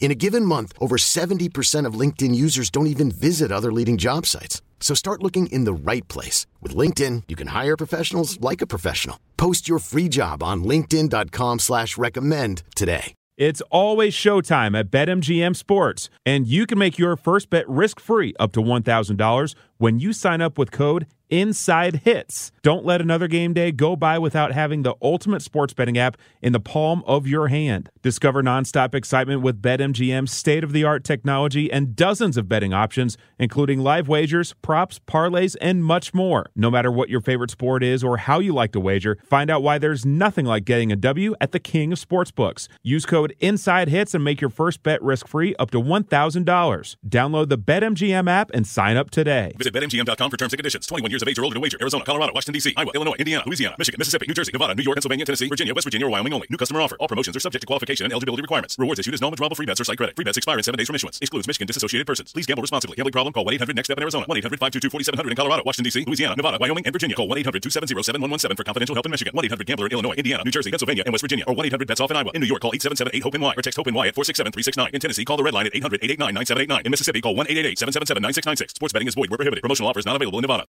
[0.00, 4.24] In a given month, over 70% of LinkedIn users don't even visit other leading job
[4.24, 4.62] sites.
[4.80, 6.46] So start looking in the right place.
[6.62, 9.18] With LinkedIn, you can hire professionals like a professional.
[9.36, 13.12] Post your free job on linkedin.com slash recommend today.
[13.36, 18.50] It's always showtime at BetMGM Sports, and you can make your first bet risk-free up
[18.54, 22.52] to $1,000 when you sign up with code Inside Hits.
[22.62, 26.52] Don't let another game day go by without having the ultimate sports betting app in
[26.52, 27.90] the palm of your hand.
[28.02, 33.16] Discover nonstop excitement with BetMGM's state of the art technology and dozens of betting options,
[33.38, 36.50] including live wagers, props, parlays, and much more.
[36.56, 39.62] No matter what your favorite sport is or how you like to wager, find out
[39.62, 42.68] why there's nothing like getting a W at the King of Sportsbooks.
[42.82, 46.96] Use code Inside Hits and make your first bet risk free up to $1,000.
[47.06, 49.52] Download the BetMGM app and sign up today.
[49.56, 50.86] Visit BetMGM.com for terms and conditions.
[50.86, 51.78] 21 years of age or older to wager.
[51.80, 54.96] Arizona, Colorado, Washington, D.C., Iowa, Illinois, Indiana, Louisiana, Michigan, Mississippi, New Jersey, Nevada, New York,
[54.96, 56.46] Pennsylvania, Tennessee, Virginia, West Virginia, or Wyoming only.
[56.50, 56.96] New customer offer.
[57.00, 58.76] All promotions are subject to qualification and eligibility requirements.
[58.78, 60.16] Rewards issued as non-withdrawable free bets or site credit.
[60.16, 61.18] Free bets expire in seven days from issuance.
[61.20, 62.32] Excludes Michigan disassociated persons.
[62.32, 62.96] Please gamble responsibly.
[62.96, 63.32] Gambling problem?
[63.32, 64.26] Call 1-800-NEXT-STEP in Arizona.
[64.26, 67.16] 1-800-522-4700 in Colorado, Washington, D.C., Louisiana, Nevada, Wyoming, and Virginia.
[67.16, 69.32] Call 1-800-270-7117 for confidential help in Michigan.
[69.34, 71.44] 1-800-GAMBLER in Illinois, Indiana, New Jersey, Pennsylvania, and West Virginia.
[71.46, 72.30] Or 1-800-BETS-OFF in Iowa.
[72.34, 74.94] In New York, call 877-8-HOPE-NY or text HOPE-NY at 467-369.
[74.94, 76.86] In Tennessee, call the red line at 800-889-9789.
[76.86, 78.70] In Mississippi, call 1-888-777-9696.
[78.70, 79.62] Sports betting is void where prohibited.
[79.62, 80.64] Promotional offers not available in Nevada.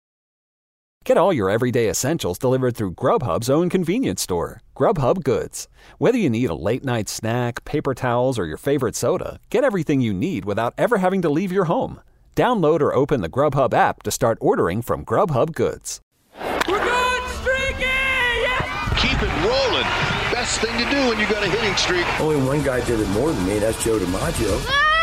[1.06, 5.68] Get all your everyday essentials delivered through Grubhub's own convenience store, Grubhub Goods.
[5.98, 10.00] Whether you need a late night snack, paper towels, or your favorite soda, get everything
[10.00, 12.00] you need without ever having to leave your home.
[12.34, 16.00] Download or open the Grubhub app to start ordering from Grubhub Goods.
[16.66, 17.84] We're good, streaky!
[18.42, 19.00] Yes!
[19.00, 19.86] Keep it rolling.
[20.34, 22.04] Best thing to do when you got a hitting streak.
[22.20, 23.60] Only one guy did it more than me.
[23.60, 24.60] That's Joe DiMaggio.
[24.66, 24.95] Ah!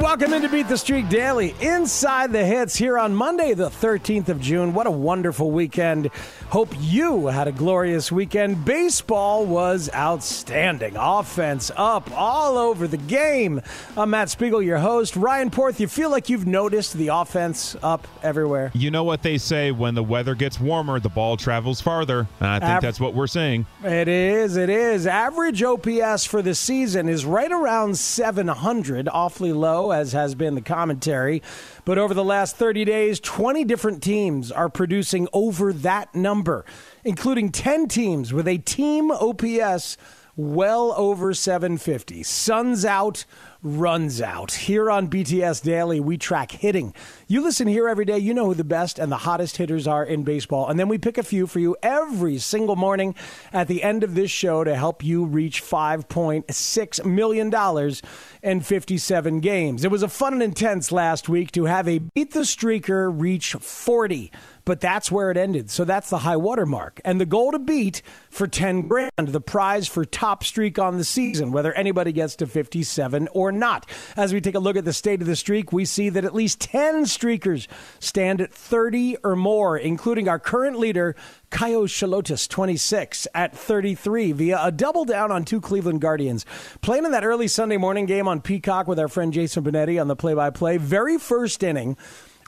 [0.00, 4.40] Welcome into Beat the Streak Daily, inside the hits here on Monday, the 13th of
[4.40, 4.72] June.
[4.72, 6.06] What a wonderful weekend.
[6.48, 8.64] Hope you had a glorious weekend.
[8.64, 10.96] Baseball was outstanding.
[10.96, 13.60] Offense up all over the game.
[13.94, 15.16] I'm Matt Spiegel, your host.
[15.16, 18.72] Ryan Porth, you feel like you've noticed the offense up everywhere?
[18.74, 22.26] You know what they say when the weather gets warmer, the ball travels farther.
[22.40, 23.66] And I think Av- that's what we're seeing.
[23.84, 25.06] It is, it is.
[25.06, 30.60] Average OPS for the season is right around 700, awfully low, as has been the
[30.60, 31.42] commentary.
[31.84, 36.64] But over the last 30 days, 20 different teams are producing over that number,
[37.04, 39.96] including 10 teams with a team OPS
[40.36, 42.22] well over 750.
[42.22, 43.24] Suns out,
[43.62, 44.52] runs out.
[44.52, 46.94] Here on BTS Daily, we track hitting.
[47.26, 50.04] You listen here every day, you know who the best and the hottest hitters are
[50.04, 50.68] in baseball.
[50.68, 53.14] And then we pick a few for you every single morning
[53.52, 57.94] at the end of this show to help you reach $5.6 million
[58.42, 59.84] in 57 games.
[59.84, 63.52] It was a fun and intense last week to have a Beat the Streaker reach
[63.52, 64.32] 40
[64.64, 65.68] but that's where it ended.
[65.68, 67.00] So that's the high water mark.
[67.04, 71.04] And the goal to beat for 10 grand, the prize for top streak on the
[71.04, 73.86] season, whether anybody gets to 57 or not.
[74.16, 76.34] As we take a look at the state of the streak, we see that at
[76.34, 77.66] least 10 streakers
[77.98, 81.16] stand at 30 or more, including our current leader,
[81.50, 86.46] Kaio Shalotis, 26, at 33, via a double down on two Cleveland Guardians.
[86.80, 90.08] Playing in that early Sunday morning game on Peacock with our friend Jason Benetti on
[90.08, 91.96] the play by play, very first inning.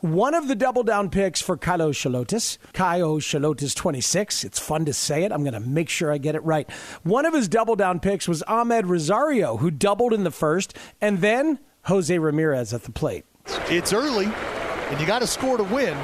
[0.02, 4.42] One of the double down picks for Kylo Shalotis, Kyo Shalotis 26.
[4.42, 5.30] It's fun to say it.
[5.30, 6.68] I'm going to make sure I get it right.
[7.04, 11.20] One of his double down picks was Amed Rosario, who doubled in the first, and
[11.20, 13.26] then Jose Ramirez at the plate.
[13.68, 15.96] It's early, and you got to score to win.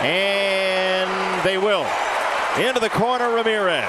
[0.00, 1.84] And they will.
[2.56, 3.84] Into the corner, Ramirez.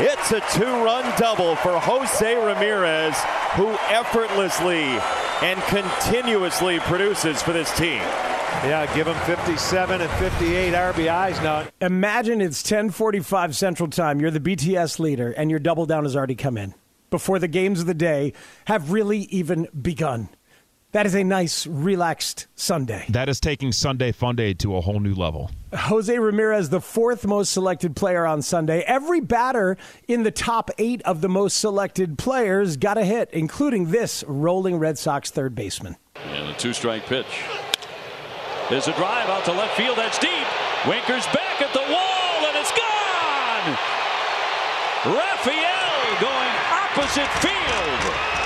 [0.00, 3.16] It's a two run double for Jose Ramirez,
[3.54, 4.98] who effortlessly
[5.42, 8.02] and continuously produces for this team.
[8.64, 11.66] Yeah, give him 57 and 58 RBIs now.
[11.80, 14.20] Imagine it's 10:45 Central Time.
[14.20, 16.74] You're the BTS leader, and your double down has already come in
[17.10, 18.32] before the games of the day
[18.66, 20.28] have really even begun.
[20.92, 23.04] That is a nice, relaxed Sunday.
[23.10, 25.50] That is taking Sunday Fun Day to a whole new level.
[25.74, 28.80] Jose Ramirez, the fourth most selected player on Sunday.
[28.86, 29.76] Every batter
[30.06, 34.78] in the top eight of the most selected players got a hit, including this rolling
[34.78, 35.96] Red Sox third baseman.
[36.16, 37.26] And a two strike pitch.
[38.70, 39.98] There's a drive out to left field.
[39.98, 40.46] That's deep.
[40.86, 43.76] Winker's back at the wall, and it's gone.
[45.04, 48.37] Raphael going opposite field.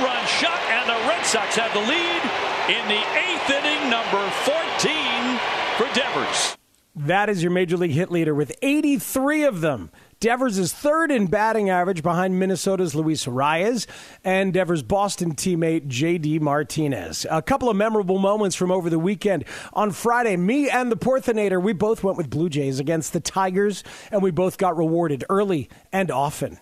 [0.00, 2.22] Two-run shot, and the Red Sox have the lead
[2.70, 5.38] in the eighth inning, number 14
[5.76, 6.56] for Devers.
[6.96, 9.90] That is your major league hit leader with 83 of them.
[10.18, 13.86] Devers is third in batting average behind Minnesota's Luis Arraez
[14.24, 16.38] and Devers' Boston teammate J.D.
[16.38, 17.26] Martinez.
[17.30, 19.44] A couple of memorable moments from over the weekend.
[19.74, 23.84] On Friday, me and the Porthinator, we both went with Blue Jays against the Tigers,
[24.10, 26.58] and we both got rewarded early and often.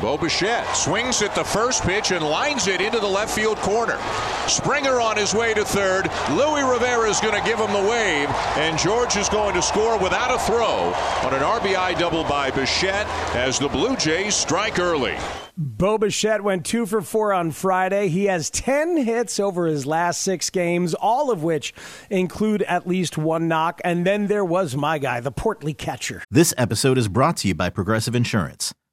[0.00, 3.98] Bo Bichette swings at the first pitch and lines it into the left field corner.
[4.48, 6.10] Springer on his way to third.
[6.32, 9.98] Luis Rivera is going to give him the wave, and George is going to score
[9.98, 10.92] without a throw
[11.26, 15.16] on an RBI double by Bichette as the Blue Jays strike early.
[15.56, 18.08] Bo Bichette went two for four on Friday.
[18.08, 21.72] He has 10 hits over his last six games, all of which
[22.10, 23.80] include at least one knock.
[23.84, 26.24] And then there was my guy, the portly catcher.
[26.28, 28.74] This episode is brought to you by Progressive Insurance.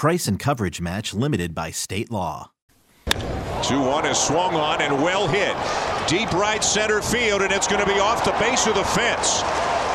[0.00, 2.52] Price and coverage match limited by state law.
[3.10, 3.18] 2
[3.78, 5.54] 1 is swung on and well hit.
[6.08, 9.42] Deep right center field, and it's going to be off the base of the fence.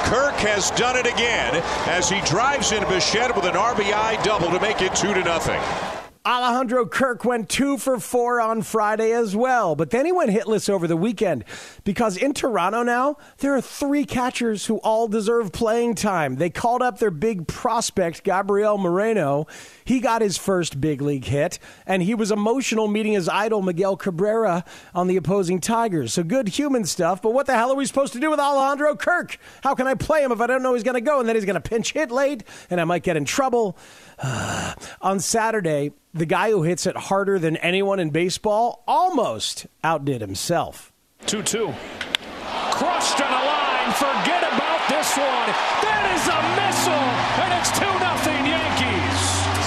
[0.08, 1.56] Kirk has done it again
[1.88, 6.05] as he drives in Bichette with an RBI double to make it 2 to nothing.
[6.26, 10.68] Alejandro Kirk went two for four on Friday as well, but then he went hitless
[10.68, 11.44] over the weekend
[11.84, 16.38] because in Toronto now, there are three catchers who all deserve playing time.
[16.38, 19.46] They called up their big prospect, Gabriel Moreno.
[19.84, 23.96] He got his first big league hit, and he was emotional meeting his idol, Miguel
[23.96, 26.14] Cabrera, on the opposing Tigers.
[26.14, 28.96] So good human stuff, but what the hell are we supposed to do with Alejandro
[28.96, 29.38] Kirk?
[29.62, 31.36] How can I play him if I don't know he's going to go, and then
[31.36, 33.78] he's going to pinch hit late, and I might get in trouble?
[35.02, 40.94] on Saturday, the guy who hits it harder than anyone in baseball almost outdid himself.
[41.28, 41.74] 2 2.
[42.72, 43.92] Crushed on a line.
[44.00, 45.48] Forget about this one.
[45.84, 47.08] That is a missile,
[47.44, 49.22] and it's 2 0 Yankees.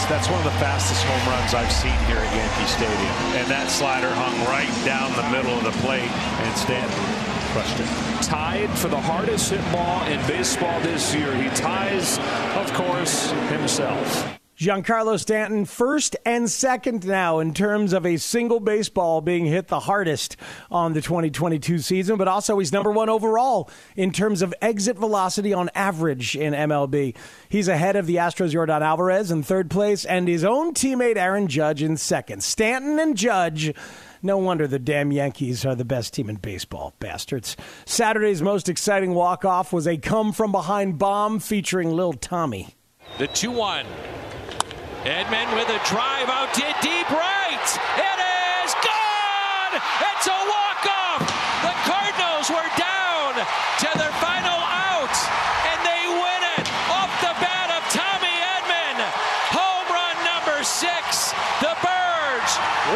[0.09, 3.17] That's one of the fastest home runs I've seen here at Yankee Stadium.
[3.37, 7.05] And that slider hung right down the middle of the plate, and Stanton
[7.53, 8.25] crushed it.
[8.25, 11.35] Tied for the hardest hit ball in baseball this year.
[11.37, 12.17] He ties,
[12.57, 14.38] of course, himself.
[14.59, 19.79] Giancarlo Stanton, first and second now in terms of a single baseball being hit the
[19.79, 20.37] hardest
[20.69, 25.53] on the 2022 season, but also he's number one overall in terms of exit velocity
[25.53, 27.15] on average in MLB.
[27.49, 31.47] He's ahead of the Astros' Yordan Alvarez in third place and his own teammate Aaron
[31.47, 32.43] Judge in second.
[32.43, 33.73] Stanton and Judge.
[34.25, 37.57] No wonder the damn Yankees are the best team in baseball, bastards.
[37.87, 42.75] Saturday's most exciting walk off was a come from behind bomb featuring Lil Tommy.
[43.17, 43.87] The 2 1.
[45.03, 47.69] Edman with a drive out to deep right.
[47.99, 48.19] It
[48.63, 49.75] is gone.
[50.07, 51.25] It's a walk off.
[51.65, 55.17] The Cardinals were down to their final out,
[55.67, 59.03] and they win it off the bat of Tommy Edman.
[59.57, 61.33] Home run number six.
[61.59, 62.53] The Birds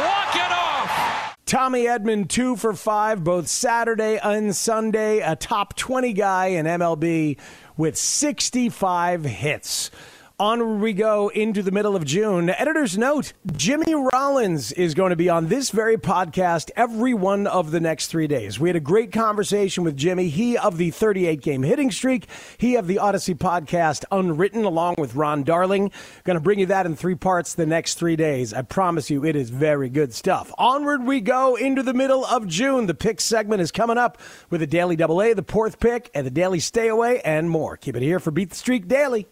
[0.07, 1.35] walk it off.
[1.53, 5.19] Tommy Edman, two for five, both Saturday and Sunday.
[5.19, 7.39] A top 20 guy in MLB
[7.77, 9.91] with 65 hits.
[10.43, 12.51] On we go into the middle of June.
[12.51, 17.71] Editor's note Jimmy Rollins is going to be on this very podcast every one of
[17.71, 18.59] the next three days.
[18.59, 20.31] We had a great conversation with Jimmy.
[20.31, 22.27] He of the 38 game hitting streak,
[22.59, 25.93] he of the Odyssey podcast Unwritten, along with Ron Darling.
[26.25, 28.53] Going to bring you that in three parts the next three days.
[28.53, 30.53] I promise you, it is very good stuff.
[30.59, 32.87] Onward we go into the middle of June.
[32.87, 34.19] The pick segment is coming up
[34.51, 37.77] with the Daily Double A, the fourth Pick, and the Daily Stay Away, and more.
[37.77, 39.29] Keep it here for Beat the Streak Daily.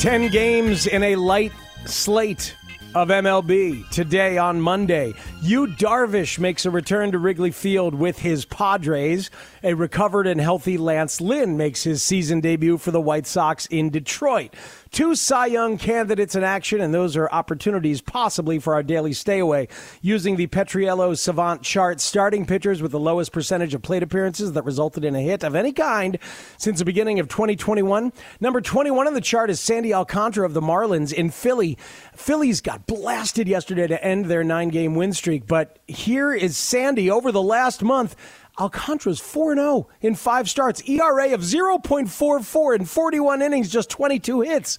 [0.00, 1.52] 10 games in a light
[1.84, 2.56] slate
[2.94, 5.12] of MLB today on Monday.
[5.42, 9.30] Yu Darvish makes a return to Wrigley Field with his Padres.
[9.62, 13.90] A recovered and healthy Lance Lynn makes his season debut for the White Sox in
[13.90, 14.54] Detroit.
[14.90, 19.38] Two Cy Young candidates in action, and those are opportunities possibly for our daily stay
[19.38, 19.68] away.
[20.02, 24.64] Using the Petriello Savant chart, starting pitchers with the lowest percentage of plate appearances that
[24.64, 26.18] resulted in a hit of any kind
[26.58, 28.12] since the beginning of 2021.
[28.40, 31.78] Number 21 on the chart is Sandy Alcantara of the Marlins in Philly.
[32.16, 37.08] Phillies got blasted yesterday to end their nine game win streak, but here is Sandy
[37.08, 38.16] over the last month.
[38.60, 44.78] Alcantara's 4 0 in five starts, ERA of 0.44 in 41 innings, just 22 hits.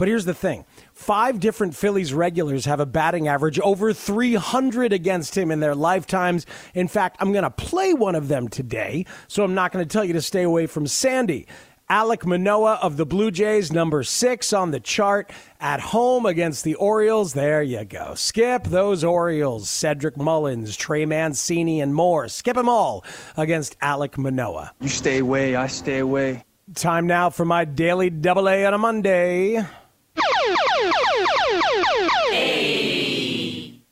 [0.00, 5.36] But here's the thing five different Phillies regulars have a batting average over 300 against
[5.36, 6.46] him in their lifetimes.
[6.72, 9.92] In fact, I'm going to play one of them today, so I'm not going to
[9.92, 11.46] tell you to stay away from Sandy.
[11.90, 16.76] Alek Manoah of the Blue Jays, number six on the chart, at home against the
[16.76, 17.32] Orioles.
[17.32, 18.14] There you go.
[18.14, 19.68] Skip those Orioles.
[19.68, 22.28] Cedric Mullins, Trey Mancini, and more.
[22.28, 23.04] Skip them all
[23.36, 24.72] against Alek Manoah.
[24.80, 26.44] You stay away, I stay away.
[26.76, 29.60] Time now for my daily double A on a Monday.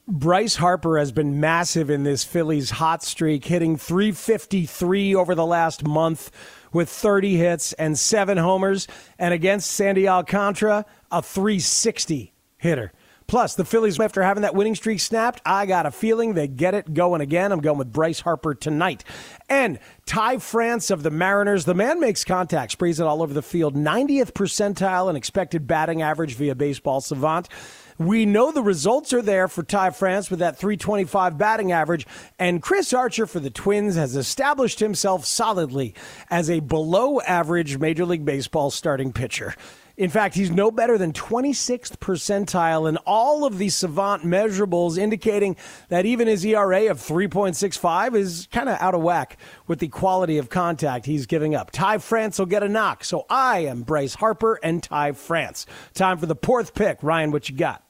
[0.07, 5.85] Bryce Harper has been massive in this Phillies hot streak, hitting 353 over the last
[5.85, 6.31] month
[6.73, 8.87] with 30 hits and seven homers.
[9.19, 12.93] And against Sandy Alcantara, a 360 hitter.
[13.29, 16.73] Plus, the Phillies, after having that winning streak snapped, I got a feeling they get
[16.73, 17.53] it going again.
[17.53, 19.05] I'm going with Bryce Harper tonight.
[19.51, 23.43] And Ty France of the Mariners, the man makes contact, sprays it all over the
[23.43, 23.77] field.
[23.77, 27.51] 90th percentile in expected batting average via baseball savant.
[27.99, 32.07] We know the results are there for Ty France with that 325 batting average,
[32.39, 35.97] and Chris Archer for the Twins has established himself solidly
[36.31, 39.53] as a below average Major League Baseball starting pitcher.
[39.97, 45.57] In fact, he's no better than 26th percentile in all of the savant measurables, indicating
[45.89, 50.39] that even his ERA of 3.65 is kind of out of whack with the quality
[50.39, 51.73] of contact he's giving up.
[51.73, 53.03] Ty France will get a knock.
[53.03, 55.67] So I am Bryce Harper and Ty France.
[55.95, 57.03] Time for the fourth pick.
[57.03, 57.83] Ryan, what you got?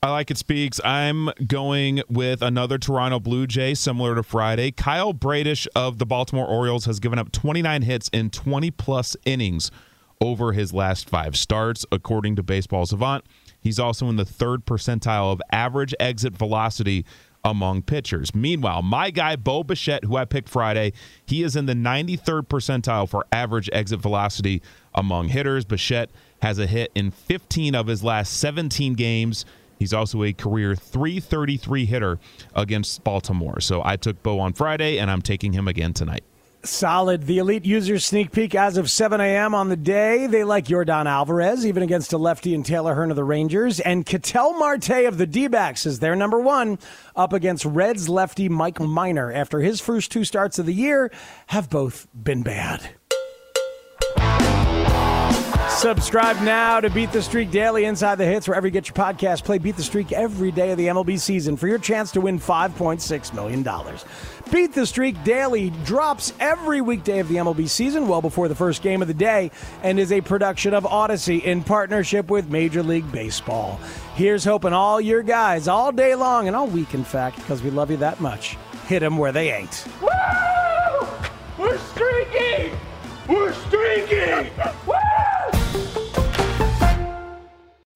[0.00, 0.80] I like it speaks.
[0.84, 4.70] I'm going with another Toronto Blue Jay, similar to Friday.
[4.70, 9.72] Kyle Bradish of the Baltimore Orioles has given up 29 hits in 20 plus innings
[10.20, 13.24] over his last five starts, according to Baseball Savant.
[13.60, 17.04] He's also in the third percentile of average exit velocity
[17.44, 18.32] among pitchers.
[18.32, 20.92] Meanwhile, my guy Bo Bichette, who I picked Friday,
[21.26, 24.62] he is in the 93rd percentile for average exit velocity
[24.94, 25.64] among hitters.
[25.64, 29.44] Bichette has a hit in 15 of his last 17 games.
[29.78, 32.18] He's also a career 333 hitter
[32.54, 33.60] against Baltimore.
[33.60, 36.24] So I took Bo on Friday, and I'm taking him again tonight.
[36.64, 37.26] Solid.
[37.26, 39.54] The elite users sneak peek as of 7 a.m.
[39.54, 40.26] on the day.
[40.26, 43.78] They like Yordan Alvarez, even against a lefty and Taylor Hearn of the Rangers.
[43.78, 46.78] And Ketel Marte of the D backs is their number one,
[47.14, 51.12] up against Reds lefty Mike Minor after his first two starts of the year
[51.46, 52.97] have both been bad.
[55.78, 59.44] Subscribe now to Beat the Streak Daily Inside the Hits, wherever you get your podcast.
[59.44, 62.40] Play Beat the Streak every day of the MLB season for your chance to win
[62.40, 63.62] $5.6 million.
[64.50, 68.82] Beat the Streak Daily drops every weekday of the MLB season, well before the first
[68.82, 69.52] game of the day,
[69.84, 73.78] and is a production of Odyssey in partnership with Major League Baseball.
[74.16, 77.70] Here's hoping all your guys all day long and all week, in fact, because we
[77.70, 78.56] love you that much.
[78.88, 79.86] Hit them where they ain't.
[80.02, 80.08] Woo!
[81.56, 82.76] We're streaking!
[83.28, 84.50] We're streaking!